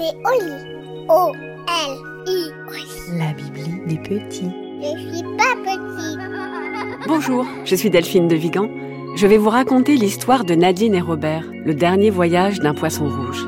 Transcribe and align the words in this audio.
C'est 0.00 0.16
Oli. 0.24 0.54
O-L-I. 1.10 2.50
La 3.18 3.34
Bibli 3.34 3.82
des 3.86 3.98
petits. 3.98 4.50
Je 4.80 4.98
suis 4.98 5.22
pas 5.36 5.54
petit. 5.62 6.16
Bonjour, 7.06 7.44
je 7.66 7.74
suis 7.74 7.90
Delphine 7.90 8.26
de 8.26 8.34
Vigan. 8.34 8.70
Je 9.16 9.26
vais 9.26 9.36
vous 9.36 9.50
raconter 9.50 9.96
l'histoire 9.96 10.44
de 10.44 10.54
Nadine 10.54 10.94
et 10.94 11.02
Robert, 11.02 11.44
le 11.52 11.74
dernier 11.74 12.08
voyage 12.08 12.60
d'un 12.60 12.72
poisson 12.72 13.10
rouge. 13.10 13.44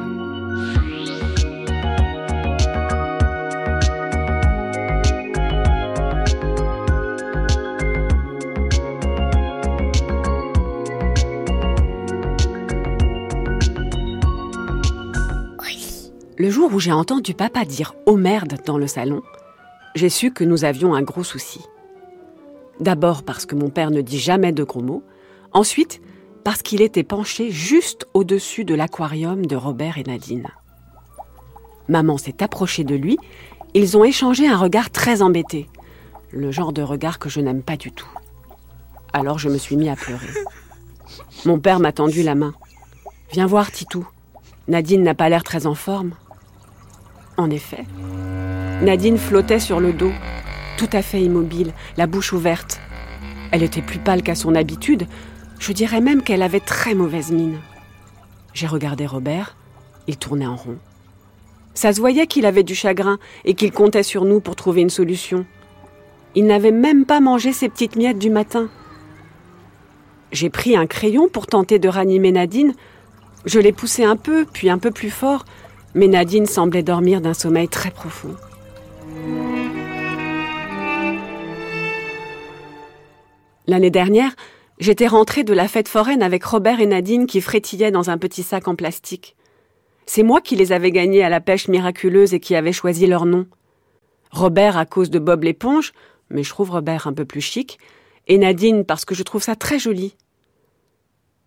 Le 16.42 16.50
jour 16.50 16.74
où 16.74 16.80
j'ai 16.80 16.90
entendu 16.90 17.34
papa 17.34 17.64
dire 17.64 17.94
Oh 18.04 18.16
merde 18.16 18.58
dans 18.66 18.76
le 18.76 18.88
salon, 18.88 19.22
j'ai 19.94 20.08
su 20.08 20.32
que 20.32 20.42
nous 20.42 20.64
avions 20.64 20.92
un 20.92 21.02
gros 21.02 21.22
souci. 21.22 21.60
D'abord 22.80 23.22
parce 23.22 23.46
que 23.46 23.54
mon 23.54 23.70
père 23.70 23.92
ne 23.92 24.00
dit 24.00 24.18
jamais 24.18 24.50
de 24.50 24.64
gros 24.64 24.82
mots, 24.82 25.04
ensuite 25.52 26.00
parce 26.42 26.62
qu'il 26.62 26.82
était 26.82 27.04
penché 27.04 27.52
juste 27.52 28.08
au-dessus 28.12 28.64
de 28.64 28.74
l'aquarium 28.74 29.46
de 29.46 29.54
Robert 29.54 29.98
et 29.98 30.02
Nadine. 30.02 30.48
Maman 31.86 32.18
s'est 32.18 32.42
approchée 32.42 32.82
de 32.82 32.96
lui, 32.96 33.18
ils 33.72 33.96
ont 33.96 34.02
échangé 34.02 34.48
un 34.48 34.58
regard 34.58 34.90
très 34.90 35.22
embêté, 35.22 35.68
le 36.32 36.50
genre 36.50 36.72
de 36.72 36.82
regard 36.82 37.20
que 37.20 37.28
je 37.28 37.40
n'aime 37.40 37.62
pas 37.62 37.76
du 37.76 37.92
tout. 37.92 38.10
Alors 39.12 39.38
je 39.38 39.48
me 39.48 39.58
suis 39.58 39.76
mis 39.76 39.88
à 39.88 39.94
pleurer. 39.94 40.26
Mon 41.44 41.60
père 41.60 41.78
m'a 41.78 41.92
tendu 41.92 42.24
la 42.24 42.34
main. 42.34 42.52
Viens 43.30 43.46
voir, 43.46 43.70
Titou. 43.70 44.04
Nadine 44.66 45.04
n'a 45.04 45.14
pas 45.14 45.28
l'air 45.28 45.44
très 45.44 45.68
en 45.68 45.76
forme. 45.76 46.14
En 47.36 47.50
effet, 47.50 47.84
Nadine 48.82 49.18
flottait 49.18 49.60
sur 49.60 49.80
le 49.80 49.92
dos, 49.92 50.12
tout 50.76 50.90
à 50.92 51.02
fait 51.02 51.22
immobile, 51.22 51.72
la 51.96 52.06
bouche 52.06 52.32
ouverte. 52.32 52.80
Elle 53.50 53.62
était 53.62 53.82
plus 53.82 53.98
pâle 53.98 54.22
qu'à 54.22 54.34
son 54.34 54.54
habitude, 54.54 55.06
je 55.58 55.72
dirais 55.72 56.00
même 56.00 56.22
qu'elle 56.22 56.42
avait 56.42 56.60
très 56.60 56.94
mauvaise 56.94 57.30
mine. 57.30 57.58
J'ai 58.52 58.66
regardé 58.66 59.06
Robert, 59.06 59.56
il 60.08 60.16
tournait 60.16 60.46
en 60.46 60.56
rond. 60.56 60.78
Ça 61.74 61.92
se 61.92 62.00
voyait 62.00 62.26
qu'il 62.26 62.44
avait 62.44 62.64
du 62.64 62.74
chagrin 62.74 63.18
et 63.44 63.54
qu'il 63.54 63.72
comptait 63.72 64.02
sur 64.02 64.24
nous 64.24 64.40
pour 64.40 64.56
trouver 64.56 64.82
une 64.82 64.90
solution. 64.90 65.46
Il 66.34 66.46
n'avait 66.46 66.72
même 66.72 67.04
pas 67.06 67.20
mangé 67.20 67.52
ses 67.52 67.68
petites 67.68 67.96
miettes 67.96 68.18
du 68.18 68.30
matin. 68.30 68.68
J'ai 70.32 70.50
pris 70.50 70.76
un 70.76 70.86
crayon 70.86 71.28
pour 71.28 71.46
tenter 71.46 71.78
de 71.78 71.88
ranimer 71.88 72.32
Nadine. 72.32 72.74
Je 73.44 73.58
l'ai 73.58 73.72
poussé 73.72 74.04
un 74.04 74.16
peu, 74.16 74.46
puis 74.50 74.70
un 74.70 74.78
peu 74.78 74.90
plus 74.90 75.10
fort, 75.10 75.44
mais 75.94 76.08
Nadine 76.08 76.46
semblait 76.46 76.82
dormir 76.82 77.20
d'un 77.20 77.34
sommeil 77.34 77.68
très 77.68 77.90
profond. 77.90 78.34
L'année 83.66 83.90
dernière, 83.90 84.34
j'étais 84.78 85.06
rentrée 85.06 85.44
de 85.44 85.52
la 85.52 85.68
fête 85.68 85.88
foraine 85.88 86.22
avec 86.22 86.44
Robert 86.44 86.80
et 86.80 86.86
Nadine 86.86 87.26
qui 87.26 87.40
frétillaient 87.40 87.90
dans 87.90 88.10
un 88.10 88.18
petit 88.18 88.42
sac 88.42 88.68
en 88.68 88.74
plastique. 88.74 89.36
C'est 90.06 90.24
moi 90.24 90.40
qui 90.40 90.56
les 90.56 90.72
avais 90.72 90.90
gagnés 90.90 91.22
à 91.22 91.28
la 91.28 91.40
pêche 91.40 91.68
miraculeuse 91.68 92.34
et 92.34 92.40
qui 92.40 92.56
avais 92.56 92.72
choisi 92.72 93.06
leur 93.06 93.24
nom. 93.24 93.46
Robert 94.32 94.76
à 94.76 94.86
cause 94.86 95.10
de 95.10 95.18
Bob 95.18 95.44
l'éponge, 95.44 95.92
mais 96.28 96.42
je 96.42 96.50
trouve 96.50 96.70
Robert 96.70 97.06
un 97.06 97.12
peu 97.12 97.24
plus 97.24 97.40
chic, 97.40 97.78
et 98.26 98.38
Nadine 98.38 98.84
parce 98.84 99.04
que 99.04 99.14
je 99.14 99.22
trouve 99.22 99.42
ça 99.42 99.54
très 99.54 99.78
joli. 99.78 100.16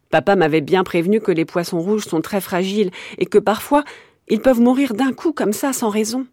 Papa 0.10 0.36
m'avait 0.36 0.62
bien 0.62 0.84
prévenu 0.84 1.20
que 1.20 1.32
les 1.32 1.46
poissons 1.46 1.82
rouges 1.82 2.06
sont 2.06 2.22
très 2.22 2.40
fragiles 2.40 2.92
et 3.18 3.26
que 3.26 3.40
parfois 3.40 3.84
ils 4.28 4.42
peuvent 4.42 4.62
mourir 4.62 4.94
d'un 4.94 5.14
coup 5.14 5.34
comme 5.34 5.54
ça 5.54 5.74
sans 5.74 5.90
raison. 5.90 6.26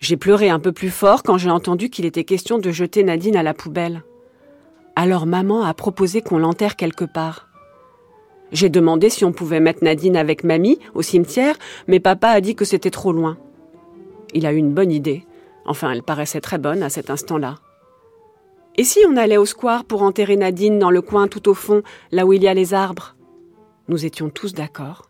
J'ai 0.00 0.16
pleuré 0.16 0.50
un 0.50 0.58
peu 0.58 0.72
plus 0.72 0.90
fort 0.90 1.22
quand 1.22 1.38
j'ai 1.38 1.50
entendu 1.50 1.88
qu'il 1.88 2.04
était 2.04 2.24
question 2.24 2.58
de 2.58 2.70
jeter 2.70 3.02
Nadine 3.02 3.36
à 3.36 3.42
la 3.42 3.54
poubelle. 3.54 4.02
Alors 4.94 5.26
maman 5.26 5.62
a 5.62 5.72
proposé 5.74 6.20
qu'on 6.20 6.38
l'enterre 6.38 6.76
quelque 6.76 7.04
part. 7.04 7.48
J'ai 8.52 8.68
demandé 8.68 9.10
si 9.10 9.24
on 9.24 9.32
pouvait 9.32 9.60
mettre 9.60 9.82
Nadine 9.82 10.16
avec 10.16 10.44
mamie 10.44 10.78
au 10.94 11.02
cimetière, 11.02 11.56
mais 11.88 12.00
papa 12.00 12.28
a 12.28 12.40
dit 12.40 12.54
que 12.54 12.64
c'était 12.64 12.90
trop 12.90 13.12
loin. 13.12 13.38
Il 14.34 14.46
a 14.46 14.52
eu 14.52 14.56
une 14.56 14.74
bonne 14.74 14.92
idée. 14.92 15.24
Enfin, 15.64 15.90
elle 15.90 16.02
paraissait 16.02 16.40
très 16.40 16.58
bonne 16.58 16.82
à 16.82 16.90
cet 16.90 17.10
instant-là. 17.10 17.56
Et 18.76 18.84
si 18.84 19.00
on 19.08 19.16
allait 19.16 19.38
au 19.38 19.46
square 19.46 19.84
pour 19.84 20.02
enterrer 20.02 20.36
Nadine 20.36 20.78
dans 20.78 20.90
le 20.90 21.02
coin 21.02 21.28
tout 21.28 21.48
au 21.48 21.54
fond, 21.54 21.82
là 22.12 22.26
où 22.26 22.32
il 22.32 22.42
y 22.42 22.48
a 22.48 22.54
les 22.54 22.74
arbres? 22.74 23.16
Nous 23.88 24.04
étions 24.04 24.28
tous 24.28 24.52
d'accord. 24.52 25.08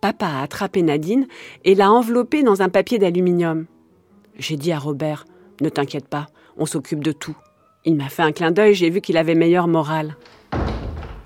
Papa 0.00 0.26
a 0.26 0.42
attrapé 0.42 0.82
Nadine 0.82 1.26
et 1.64 1.74
l'a 1.74 1.90
enveloppée 1.90 2.44
dans 2.44 2.62
un 2.62 2.68
papier 2.68 2.98
d'aluminium. 2.98 3.66
J'ai 4.38 4.56
dit 4.56 4.70
à 4.70 4.78
Robert 4.78 5.24
Ne 5.60 5.68
t'inquiète 5.68 6.06
pas, 6.06 6.28
on 6.56 6.66
s'occupe 6.66 7.02
de 7.02 7.10
tout. 7.10 7.36
Il 7.84 7.96
m'a 7.96 8.08
fait 8.08 8.22
un 8.22 8.30
clin 8.30 8.52
d'œil, 8.52 8.74
j'ai 8.74 8.90
vu 8.90 9.00
qu'il 9.00 9.16
avait 9.16 9.34
meilleure 9.34 9.66
morale. 9.66 10.16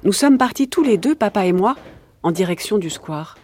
Nous 0.04 0.12
sommes 0.12 0.38
partis 0.38 0.68
tous 0.68 0.82
les 0.82 0.96
deux, 0.96 1.14
papa 1.14 1.44
et 1.44 1.52
moi, 1.52 1.76
en 2.22 2.30
direction 2.30 2.78
du 2.78 2.88
square. 2.88 3.36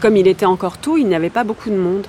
Comme 0.00 0.16
il 0.16 0.28
était 0.28 0.46
encore 0.46 0.78
tôt, 0.78 0.96
il 0.96 1.08
n'y 1.08 1.16
avait 1.16 1.30
pas 1.30 1.42
beaucoup 1.44 1.70
de 1.70 1.76
monde. 1.76 2.06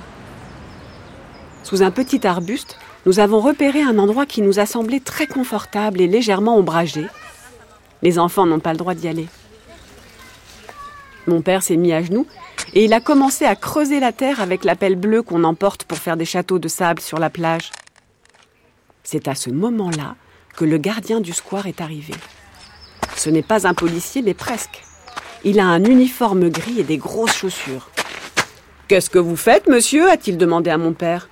Sous 1.64 1.82
un 1.82 1.90
petit 1.90 2.28
arbuste, 2.28 2.78
nous 3.08 3.20
avons 3.20 3.40
repéré 3.40 3.82
un 3.82 3.98
endroit 3.98 4.28
qui 4.28 4.44
nous 4.44 4.60
a 4.60 4.68
semblé 4.68 5.00
très 5.00 5.26
confortable 5.26 6.02
et 6.02 6.08
légèrement 6.08 6.56
ombragé. 6.56 7.06
Les 8.04 8.20
enfants 8.20 8.46
n'ont 8.46 8.60
pas 8.60 8.74
le 8.74 8.78
droit 8.78 8.94
d'y 8.94 9.08
aller. 9.08 9.28
Mon 11.30 11.42
père 11.42 11.62
s'est 11.62 11.78
mis 11.78 11.94
à 11.94 12.02
genoux 12.02 12.26
et 12.74 12.86
il 12.86 12.94
a 12.94 13.00
commencé 13.00 13.46
à 13.46 13.56
creuser 13.56 14.00
la 14.00 14.12
terre 14.12 14.42
avec 14.42 14.64
la 14.64 14.76
pelle 14.76 14.96
bleue 14.96 15.22
qu'on 15.22 15.44
emporte 15.44 15.84
pour 15.84 16.00
faire 16.00 16.18
des 16.18 16.26
châteaux 16.26 16.58
de 16.58 16.68
sable 16.68 17.02
sur 17.02 17.20
la 17.20 17.30
plage. 17.30 17.70
C'est 19.04 19.28
à 19.28 19.36
ce 19.36 19.52
moment-là 19.52 20.16
que 20.58 20.66
le 20.66 20.80
gardien 20.80 21.22
du 21.22 21.32
square 21.32 21.68
est 21.68 21.82
arrivé. 21.82 22.16
Ce 23.16 23.30
n'est 23.30 23.44
pas 23.44 23.68
un 23.68 23.76
policier, 23.76 24.24
mais 24.24 24.34
presque. 24.34 24.82
Il 25.44 25.60
a 25.60 25.68
un 25.68 25.84
uniforme 25.84 26.50
gris 26.50 26.80
et 26.80 26.84
des 26.84 26.98
grosses 26.98 27.36
chaussures. 27.36 27.92
Qu'est-ce 28.88 29.12
que 29.12 29.20
vous 29.20 29.36
faites, 29.36 29.68
monsieur? 29.68 30.10
a-t-il 30.10 30.36
demandé 30.36 30.72
à 30.72 30.80
mon 30.80 30.94
père. 30.94 31.30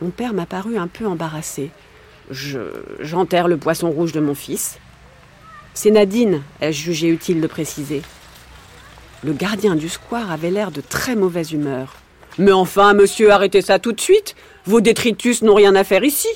Mon 0.00 0.10
père 0.10 0.34
m'a 0.34 0.46
paru 0.46 0.78
un 0.78 0.86
peu 0.86 1.04
embarrassé. 1.04 1.72
Je. 2.30 2.60
J'enterre 3.00 3.48
le 3.48 3.56
poisson 3.56 3.90
rouge 3.90 4.12
de 4.12 4.20
mon 4.20 4.36
fils. 4.36 4.78
C'est 5.74 5.90
Nadine, 5.90 6.42
ai-je 6.60 6.80
jugé 6.80 7.08
utile 7.08 7.40
de 7.40 7.48
préciser. 7.48 8.02
Le 9.24 9.32
gardien 9.32 9.74
du 9.74 9.88
square 9.88 10.30
avait 10.30 10.50
l'air 10.50 10.70
de 10.70 10.82
très 10.82 11.16
mauvaise 11.16 11.52
humeur. 11.52 11.94
Mais 12.36 12.52
enfin, 12.52 12.92
monsieur, 12.92 13.32
arrêtez 13.32 13.62
ça 13.62 13.78
tout 13.78 13.92
de 13.92 14.00
suite. 14.00 14.34
Vos 14.66 14.80
détritus 14.80 15.42
n'ont 15.42 15.54
rien 15.54 15.74
à 15.74 15.82
faire 15.82 16.04
ici. 16.04 16.28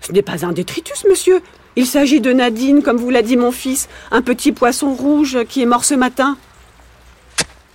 Ce 0.00 0.10
n'est 0.10 0.22
pas 0.22 0.46
un 0.46 0.52
détritus, 0.52 1.04
monsieur. 1.08 1.42
Il 1.76 1.86
s'agit 1.86 2.20
de 2.20 2.32
Nadine, 2.32 2.82
comme 2.82 2.96
vous 2.96 3.10
l'a 3.10 3.22
dit 3.22 3.36
mon 3.36 3.52
fils, 3.52 3.88
un 4.10 4.22
petit 4.22 4.52
poisson 4.52 4.94
rouge 4.94 5.44
qui 5.48 5.62
est 5.62 5.66
mort 5.66 5.84
ce 5.84 5.94
matin. 5.94 6.38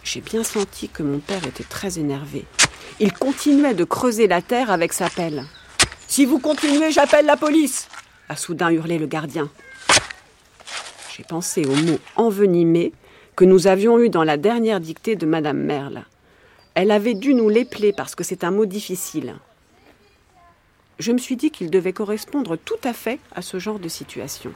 J'ai 0.03 0.21
bien 0.21 0.43
senti 0.43 0.89
que 0.89 1.03
mon 1.03 1.19
père 1.19 1.45
était 1.45 1.63
très 1.63 1.99
énervé. 1.99 2.45
Il 2.99 3.13
continuait 3.13 3.75
de 3.75 3.83
creuser 3.83 4.27
la 4.27 4.41
terre 4.41 4.71
avec 4.71 4.93
sa 4.93 5.09
pelle. 5.09 5.45
Si 6.07 6.25
vous 6.25 6.39
continuez, 6.39 6.91
j'appelle 6.91 7.25
la 7.25 7.37
police 7.37 7.87
a 8.29 8.35
soudain 8.35 8.69
hurlé 8.71 8.97
le 8.97 9.07
gardien. 9.07 9.49
J'ai 11.15 11.23
pensé 11.23 11.65
au 11.65 11.75
mot 11.75 11.99
envenimé 12.15 12.93
que 13.37 13.45
nous 13.45 13.67
avions 13.67 13.99
eu 13.99 14.09
dans 14.09 14.23
la 14.23 14.35
dernière 14.35 14.79
dictée 14.79 15.15
de 15.15 15.27
Madame 15.27 15.59
Merle. 15.59 16.05
Elle 16.73 16.89
avait 16.89 17.13
dû 17.13 17.35
nous 17.35 17.49
l'épeler 17.49 17.93
parce 17.93 18.15
que 18.15 18.23
c'est 18.23 18.43
un 18.43 18.49
mot 18.49 18.65
difficile. 18.65 19.35
Je 20.97 21.11
me 21.11 21.19
suis 21.19 21.35
dit 21.35 21.51
qu'il 21.51 21.69
devait 21.69 21.93
correspondre 21.93 22.57
tout 22.57 22.79
à 22.83 22.93
fait 22.93 23.19
à 23.35 23.43
ce 23.43 23.59
genre 23.59 23.77
de 23.77 23.89
situation. 23.89 24.51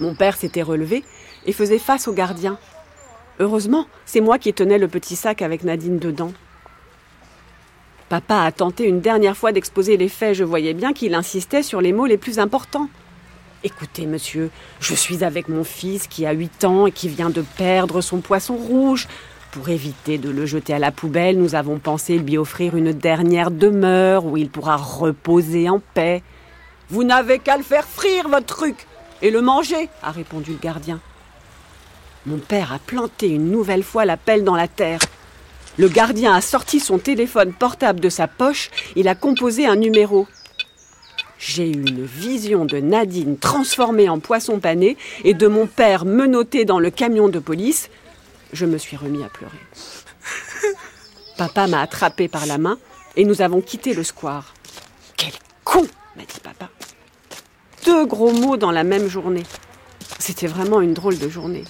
Mon 0.00 0.14
père 0.14 0.38
s'était 0.38 0.62
relevé 0.62 1.04
et 1.44 1.52
faisait 1.52 1.78
face 1.78 2.08
au 2.08 2.14
gardien. 2.14 2.58
Heureusement, 3.38 3.86
c'est 4.06 4.22
moi 4.22 4.38
qui 4.38 4.54
tenais 4.54 4.78
le 4.78 4.88
petit 4.88 5.14
sac 5.14 5.42
avec 5.42 5.62
Nadine 5.62 5.98
dedans. 5.98 6.32
Papa 8.08 8.44
a 8.44 8.52
tenté 8.52 8.84
une 8.84 9.02
dernière 9.02 9.36
fois 9.36 9.52
d'exposer 9.52 9.98
les 9.98 10.08
faits, 10.08 10.36
je 10.36 10.44
voyais 10.44 10.72
bien 10.72 10.94
qu'il 10.94 11.14
insistait 11.14 11.62
sur 11.62 11.82
les 11.82 11.92
mots 11.92 12.06
les 12.06 12.16
plus 12.16 12.38
importants. 12.38 12.88
Écoutez, 13.64 14.06
monsieur, 14.06 14.50
je 14.78 14.94
suis 14.94 15.24
avec 15.24 15.48
mon 15.48 15.64
fils 15.64 16.06
qui 16.06 16.26
a 16.26 16.32
huit 16.32 16.64
ans 16.64 16.86
et 16.86 16.92
qui 16.92 17.08
vient 17.08 17.28
de 17.28 17.42
perdre 17.56 18.00
son 18.00 18.20
poisson 18.20 18.54
rouge. 18.54 19.08
Pour 19.50 19.68
éviter 19.68 20.16
de 20.16 20.30
le 20.30 20.46
jeter 20.46 20.74
à 20.74 20.78
la 20.78 20.92
poubelle, 20.92 21.38
nous 21.38 21.56
avons 21.56 21.80
pensé 21.80 22.18
lui 22.18 22.38
offrir 22.38 22.76
une 22.76 22.92
dernière 22.92 23.50
demeure 23.50 24.24
où 24.24 24.36
il 24.36 24.48
pourra 24.48 24.76
reposer 24.76 25.68
en 25.68 25.80
paix. 25.80 26.22
Vous 26.88 27.02
n'avez 27.02 27.40
qu'à 27.40 27.56
le 27.56 27.64
faire 27.64 27.84
frire, 27.84 28.28
votre 28.28 28.46
truc, 28.46 28.86
et 29.22 29.32
le 29.32 29.42
manger, 29.42 29.88
a 30.04 30.12
répondu 30.12 30.52
le 30.52 30.58
gardien. 30.58 31.00
Mon 32.26 32.38
père 32.38 32.72
a 32.72 32.78
planté 32.78 33.28
une 33.28 33.50
nouvelle 33.50 33.82
fois 33.82 34.04
la 34.04 34.16
pelle 34.16 34.44
dans 34.44 34.54
la 34.54 34.68
terre. 34.68 35.00
Le 35.78 35.88
gardien 35.88 36.32
a 36.32 36.40
sorti 36.40 36.78
son 36.78 36.98
téléphone 36.98 37.52
portable 37.52 37.98
de 37.98 38.08
sa 38.08 38.28
poche, 38.28 38.70
il 38.94 39.08
a 39.08 39.16
composé 39.16 39.66
un 39.66 39.76
numéro. 39.76 40.28
J'ai 41.38 41.68
eu 41.68 41.86
une 41.86 42.04
vision 42.04 42.64
de 42.64 42.78
Nadine 42.78 43.38
transformée 43.38 44.08
en 44.08 44.18
poisson 44.18 44.58
pané 44.58 44.96
et 45.24 45.34
de 45.34 45.46
mon 45.46 45.66
père 45.66 46.04
menotté 46.04 46.64
dans 46.64 46.80
le 46.80 46.90
camion 46.90 47.28
de 47.28 47.38
police. 47.38 47.90
Je 48.52 48.66
me 48.66 48.76
suis 48.76 48.96
remis 48.96 49.22
à 49.22 49.28
pleurer. 49.28 49.58
Papa 51.36 51.68
m'a 51.68 51.80
attrapé 51.80 52.26
par 52.26 52.46
la 52.46 52.58
main 52.58 52.78
et 53.16 53.24
nous 53.24 53.40
avons 53.40 53.60
quitté 53.60 53.94
le 53.94 54.02
square. 54.02 54.54
Quel 55.16 55.32
con 55.62 55.86
m'a 56.16 56.22
dit 56.22 56.40
papa. 56.42 56.70
Deux 57.86 58.04
gros 58.06 58.32
mots 58.32 58.56
dans 58.56 58.72
la 58.72 58.82
même 58.82 59.08
journée. 59.08 59.44
C'était 60.18 60.48
vraiment 60.48 60.80
une 60.80 60.94
drôle 60.94 61.18
de 61.18 61.28
journée. 61.28 61.64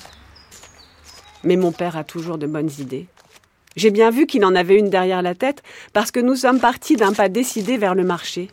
Mais 1.45 1.57
mon 1.57 1.73
père 1.73 1.97
a 1.97 2.05
toujours 2.05 2.39
de 2.39 2.47
bonnes 2.47 2.71
idées. 2.79 3.07
J'ai 3.77 3.91
bien 3.91 4.11
vu 4.11 4.27
qu'il 4.27 4.45
en 4.45 4.55
avait 4.55 4.77
une 4.77 4.91
derrière 4.91 5.23
la 5.23 5.35
tête 5.35 5.63
parce 5.93 6.11
que 6.11 6.21
nous 6.21 6.35
sommes 6.35 6.59
partis 6.59 6.97
d'un 6.97 7.13
pas 7.13 7.29
décidé 7.29 7.77
vers 7.77 7.95
le 7.95 8.03
marché. 8.03 8.49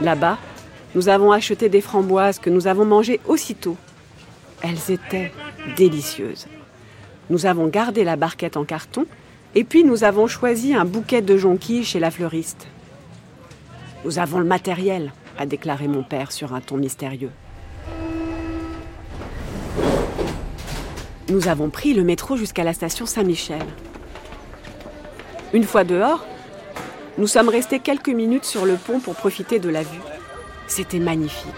Là-bas, 0.00 0.38
nous 0.94 1.08
avons 1.08 1.30
acheté 1.30 1.68
des 1.68 1.80
framboises 1.80 2.38
que 2.38 2.50
nous 2.50 2.66
avons 2.66 2.84
mangées 2.84 3.20
aussitôt. 3.26 3.76
Elles 4.62 4.90
étaient 4.90 5.32
délicieuses. 5.76 6.46
Nous 7.28 7.46
avons 7.46 7.68
gardé 7.68 8.02
la 8.02 8.16
barquette 8.16 8.56
en 8.56 8.64
carton 8.64 9.06
et 9.54 9.64
puis 9.64 9.84
nous 9.84 10.04
avons 10.04 10.26
choisi 10.26 10.74
un 10.74 10.84
bouquet 10.84 11.22
de 11.22 11.36
jonquilles 11.36 11.84
chez 11.84 12.00
la 12.00 12.10
fleuriste. 12.10 12.66
Nous 14.04 14.18
avons 14.18 14.38
le 14.38 14.46
matériel, 14.46 15.12
a 15.38 15.44
déclaré 15.44 15.86
mon 15.86 16.02
père 16.02 16.32
sur 16.32 16.54
un 16.54 16.60
ton 16.60 16.76
mystérieux. 16.76 17.30
Nous 21.28 21.46
avons 21.46 21.70
pris 21.70 21.94
le 21.94 22.02
métro 22.02 22.36
jusqu'à 22.36 22.64
la 22.64 22.72
station 22.72 23.06
Saint-Michel. 23.06 23.62
Une 25.52 25.64
fois 25.64 25.84
dehors, 25.84 26.26
nous 27.20 27.26
sommes 27.26 27.50
restés 27.50 27.80
quelques 27.80 28.08
minutes 28.08 28.46
sur 28.46 28.64
le 28.64 28.76
pont 28.76 28.98
pour 28.98 29.14
profiter 29.14 29.58
de 29.58 29.68
la 29.68 29.82
vue. 29.82 30.00
C'était 30.66 30.98
magnifique. 30.98 31.52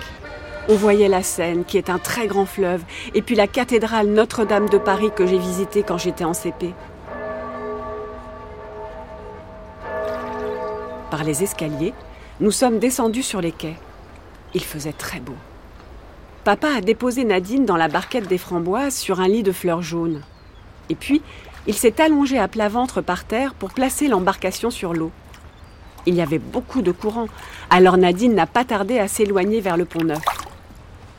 On 0.69 0.75
voyait 0.75 1.07
la 1.07 1.23
Seine, 1.23 1.65
qui 1.65 1.79
est 1.79 1.89
un 1.89 2.01
très 2.01 2.27
grand 2.27 2.47
fleuve, 2.47 2.83
et 3.15 3.23
puis 3.23 3.37
la 3.37 3.47
cathédrale 3.47 4.09
Notre-Dame 4.09 4.69
de 4.69 4.79
Paris 4.79 5.13
que 5.15 5.25
j'ai 5.25 5.39
visitée 5.39 5.85
quand 5.85 5.99
j'étais 5.99 6.25
en 6.25 6.35
CP. 6.35 6.75
Par 11.13 11.23
les 11.23 11.45
escaliers, 11.45 11.95
nous 12.41 12.51
sommes 12.51 12.81
descendus 12.81 13.23
sur 13.23 13.41
les 13.41 13.53
quais. 13.53 13.77
Il 14.55 14.65
faisait 14.65 14.93
très 14.93 15.21
beau. 15.21 15.37
Papa 16.43 16.71
a 16.79 16.81
déposé 16.81 17.23
Nadine 17.23 17.67
dans 17.67 17.77
la 17.77 17.87
barquette 17.87 18.27
des 18.27 18.39
framboises 18.39 18.97
sur 18.97 19.21
un 19.21 19.29
lit 19.29 19.45
de 19.45 19.53
fleurs 19.53 19.83
jaunes. 19.83 20.23
Et 20.89 20.97
puis, 20.97 21.23
il 21.69 21.75
s'est 21.75 22.01
allongé 22.01 22.41
à 22.41 22.49
plat 22.49 22.69
ventre 22.69 23.01
par 23.01 23.25
terre 23.25 23.55
pour 23.55 23.71
placer 23.71 24.09
l'embarcation 24.09 24.71
sur 24.71 24.93
l'eau. 24.93 25.13
Il 26.07 26.15
y 26.15 26.21
avait 26.21 26.39
beaucoup 26.39 26.83
de 26.83 26.91
courant, 26.93 27.29
alors 27.71 27.97
Nadine 27.97 28.35
n'a 28.35 28.47
pas 28.47 28.65
tardé 28.65 28.99
à 28.99 29.09
s'éloigner 29.09 29.61
vers 29.61 29.77
le 29.77 29.85
pont 29.85 30.05
Neuf. 30.05 30.23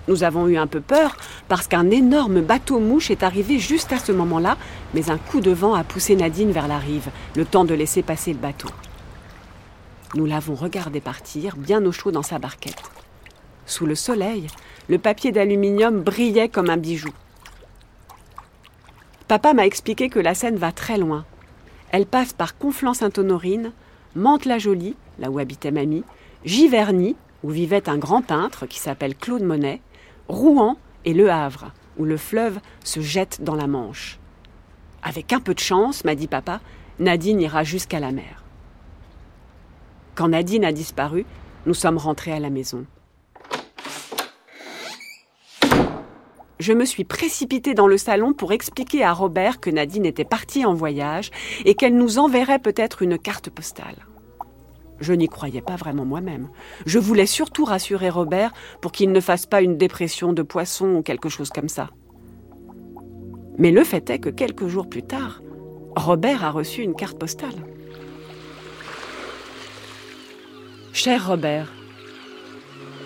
Nous 0.09 0.23
avons 0.23 0.47
eu 0.47 0.57
un 0.57 0.67
peu 0.67 0.81
peur 0.81 1.15
parce 1.47 1.67
qu'un 1.67 1.89
énorme 1.89 2.41
bateau 2.41 2.79
mouche 2.79 3.09
est 3.09 3.23
arrivé 3.23 3.59
juste 3.59 3.93
à 3.93 3.99
ce 3.99 4.11
moment-là, 4.11 4.57
mais 4.93 5.09
un 5.09 5.17
coup 5.17 5.39
de 5.39 5.51
vent 5.51 5.73
a 5.73 5.85
poussé 5.85 6.15
Nadine 6.15 6.51
vers 6.51 6.67
la 6.67 6.77
rive, 6.77 7.09
le 7.35 7.45
temps 7.45 7.63
de 7.63 7.73
laisser 7.73 8.03
passer 8.03 8.33
le 8.33 8.39
bateau. 8.39 8.67
Nous 10.15 10.25
l'avons 10.25 10.55
regardé 10.55 10.99
partir, 10.99 11.55
bien 11.55 11.83
au 11.85 11.91
chaud 11.91 12.11
dans 12.11 12.21
sa 12.21 12.37
barquette. 12.37 12.83
Sous 13.65 13.85
le 13.85 13.95
soleil, 13.95 14.47
le 14.89 14.97
papier 14.97 15.31
d'aluminium 15.31 16.01
brillait 16.01 16.49
comme 16.49 16.69
un 16.69 16.77
bijou. 16.77 17.09
Papa 19.29 19.53
m'a 19.53 19.65
expliqué 19.65 20.09
que 20.09 20.19
la 20.19 20.35
Seine 20.35 20.57
va 20.57 20.73
très 20.73 20.97
loin. 20.97 21.23
Elle 21.91 22.05
passe 22.05 22.33
par 22.33 22.57
Conflans-Sainte-Honorine, 22.57 23.71
Mantes-la-Jolie, 24.15 24.95
là 25.19 25.29
où 25.29 25.39
habitait 25.39 25.71
mamie, 25.71 26.03
Giverny, 26.45 27.15
où 27.43 27.49
vivait 27.49 27.89
un 27.89 27.97
grand 27.97 28.21
peintre 28.21 28.65
qui 28.65 28.79
s'appelle 28.79 29.15
Claude 29.15 29.43
Monet, 29.43 29.81
Rouen 30.27 30.77
et 31.05 31.13
Le 31.13 31.31
Havre, 31.31 31.71
où 31.97 32.05
le 32.05 32.17
fleuve 32.17 32.59
se 32.83 33.01
jette 33.01 33.43
dans 33.43 33.55
la 33.55 33.67
Manche. 33.67 34.19
Avec 35.01 35.33
un 35.33 35.39
peu 35.39 35.53
de 35.53 35.59
chance, 35.59 36.05
m'a 36.05 36.15
dit 36.15 36.27
papa, 36.27 36.61
Nadine 36.99 37.41
ira 37.41 37.63
jusqu'à 37.63 37.99
la 37.99 38.11
mer. 38.11 38.43
Quand 40.15 40.29
Nadine 40.29 40.63
a 40.63 40.71
disparu, 40.71 41.25
nous 41.65 41.73
sommes 41.73 41.97
rentrés 41.97 42.31
à 42.31 42.39
la 42.39 42.49
maison. 42.49 42.85
Je 46.63 46.71
me 46.71 46.85
suis 46.85 47.03
précipitée 47.03 47.73
dans 47.73 47.87
le 47.87 47.97
salon 47.97 48.31
pour 48.31 48.53
expliquer 48.53 49.03
à 49.03 49.11
Robert 49.11 49.59
que 49.59 49.69
Nadine 49.69 50.05
était 50.05 50.23
partie 50.23 50.63
en 50.63 50.73
voyage 50.73 51.29
et 51.65 51.75
qu'elle 51.75 51.97
nous 51.97 52.19
enverrait 52.19 52.59
peut-être 52.59 53.01
une 53.01 53.17
carte 53.17 53.49
postale. 53.49 53.97
Je 55.01 55.11
n'y 55.11 55.27
croyais 55.27 55.61
pas 55.61 55.75
vraiment 55.75 56.05
moi-même. 56.05 56.47
Je 56.85 56.99
voulais 56.99 57.25
surtout 57.25 57.65
rassurer 57.65 58.09
Robert 58.09 58.53
pour 58.79 58.93
qu'il 58.93 59.11
ne 59.11 59.19
fasse 59.19 59.45
pas 59.45 59.61
une 59.61 59.75
dépression 59.75 60.31
de 60.31 60.41
poisson 60.41 60.95
ou 60.95 61.01
quelque 61.01 61.27
chose 61.27 61.49
comme 61.49 61.67
ça. 61.67 61.89
Mais 63.57 63.71
le 63.71 63.83
fait 63.83 64.09
est 64.09 64.19
que 64.19 64.29
quelques 64.29 64.67
jours 64.67 64.87
plus 64.87 65.03
tard, 65.03 65.41
Robert 65.97 66.45
a 66.45 66.51
reçu 66.51 66.81
une 66.81 66.95
carte 66.95 67.19
postale. 67.19 67.67
Cher 70.93 71.27
Robert, 71.27 71.73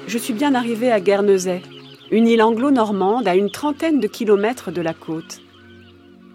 je 0.05 0.19
suis 0.19 0.33
bien 0.33 0.53
arrivé 0.53 0.91
à 0.91 0.99
Guernesey, 0.99 1.63
une 2.11 2.27
île 2.27 2.41
anglo-normande 2.41 3.27
à 3.27 3.35
une 3.35 3.51
trentaine 3.51 3.99
de 3.99 4.07
kilomètres 4.07 4.71
de 4.71 4.81
la 4.81 4.93
côte. 4.93 5.41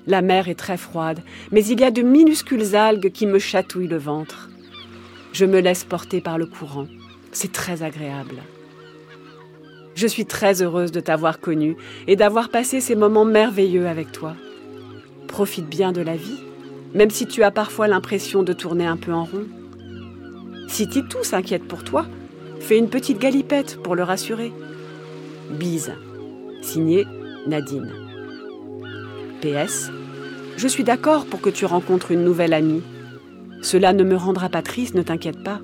La 0.07 0.21
mer 0.21 0.49
est 0.49 0.59
très 0.59 0.77
froide, 0.77 1.21
mais 1.51 1.65
il 1.65 1.81
y 1.81 1.85
a 1.85 1.91
de 1.91 2.03
minuscules 2.03 2.75
algues 2.75 3.13
qui 3.13 3.27
me 3.27 3.39
chatouillent 3.39 3.89
le 3.89 3.99
ventre. 3.99 4.51
Je 5.33 5.45
me 5.45 5.61
laisse 5.61 5.85
porter 5.85 6.21
par 6.21 6.39
le 6.39 6.47
courant. 6.47 6.89
C'est 7.31 7.53
très 7.53 7.83
agréable. 7.83 8.37
Je 9.95 10.07
suis 10.07 10.27
très 10.27 10.63
heureuse 10.63 10.93
de 10.93 11.01
t'avoir 11.01 11.41
connu 11.41 11.77
et 12.07 12.17
d'avoir 12.17 12.49
passé 12.49 12.81
ces 12.81 12.95
moments 12.95 13.25
merveilleux 13.25 13.87
avec 13.87 14.13
toi. 14.13 14.35
Profite 15.29 15.69
bien 15.69 15.93
de 15.93 16.01
la 16.01 16.17
vie, 16.17 16.41
même 16.95 17.11
si 17.11 17.27
tu 17.27 17.43
as 17.43 17.51
parfois 17.51 17.89
l'impression 17.89 18.43
de 18.43 18.53
tourner 18.53 18.87
un 18.87 18.97
peu 18.97 19.13
en 19.13 19.25
rond. 19.25 19.47
Si 20.69 20.89
Titou 20.89 21.23
s'inquiète 21.23 21.69
pour 21.69 21.85
toi, 21.85 22.07
fais 22.61 22.79
une 22.79 22.89
petite 22.89 23.19
galipette 23.19 23.79
pour 23.83 23.95
le 23.95 24.03
rassurer. 24.03 24.53
Bise. 25.51 25.93
Signé 26.63 27.07
Nadine. 27.47 27.93
PS. 29.41 29.91
Je 30.57 30.69
suis 30.69 30.85
d'accord 30.85 31.27
pour 31.27 31.41
que 31.41 31.51
tu 31.51 31.65
rencontres 31.65 32.13
une 32.13 32.25
nouvelle 32.25 32.53
amie. 32.53 32.83
Cela 33.63 33.93
ne 33.93 34.05
me 34.05 34.17
rendra 34.17 34.49
pas 34.49 34.63
triste, 34.63 34.95
ne 34.95 35.03
t'inquiète 35.03 35.43
pas. 35.43 35.61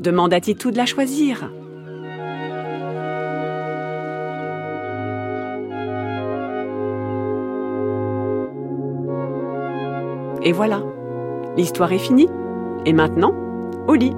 Demande 0.00 0.34
à 0.34 0.40
Titou 0.40 0.70
de 0.70 0.76
la 0.76 0.86
choisir. 0.86 1.50
Et 10.42 10.52
voilà, 10.52 10.80
l'histoire 11.56 11.92
est 11.92 11.98
finie. 11.98 12.28
Et 12.84 12.92
maintenant, 12.92 13.34
au 13.88 13.94
lit. 13.94 14.12